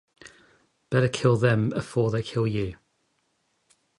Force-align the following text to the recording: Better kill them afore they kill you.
Better 0.89 1.07
kill 1.09 1.37
them 1.37 1.71
afore 1.75 2.09
they 2.09 2.23
kill 2.23 2.47
you. 2.47 2.75